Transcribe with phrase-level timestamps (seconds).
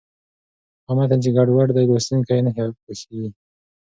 [0.87, 2.51] هغه متن چې ګډوډه دی، لوستونکی یې نه
[2.81, 3.25] پوهېږي.